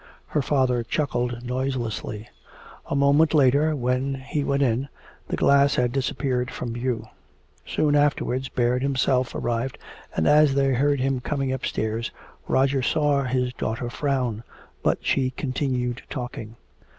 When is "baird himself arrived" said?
8.49-9.77